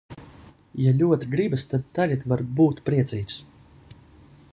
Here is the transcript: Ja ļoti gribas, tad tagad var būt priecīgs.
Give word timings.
Ja 0.85 0.93
ļoti 1.01 1.29
gribas, 1.35 1.65
tad 1.73 1.85
tagad 1.99 2.25
var 2.33 2.43
būt 2.61 2.81
priecīgs. 2.89 3.37